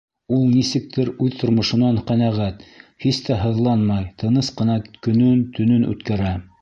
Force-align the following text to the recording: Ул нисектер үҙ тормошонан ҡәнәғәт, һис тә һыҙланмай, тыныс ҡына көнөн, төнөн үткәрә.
Ул 0.35 0.45
нисектер 0.51 1.09
үҙ 1.25 1.35
тормошонан 1.41 1.99
ҡәнәғәт, 2.11 2.65
һис 3.05 3.19
тә 3.29 3.37
һыҙланмай, 3.43 4.09
тыныс 4.23 4.51
ҡына 4.63 4.79
көнөн, 5.09 5.45
төнөн 5.59 5.89
үткәрә. 5.93 6.35